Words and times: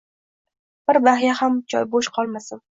Bir 0.91 0.99
baxya 1.09 1.37
ham 1.43 1.61
joy 1.77 1.89
boʻsh 1.95 2.13
qolmasin 2.19 2.67